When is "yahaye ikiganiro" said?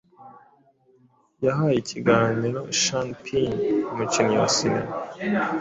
1.45-2.59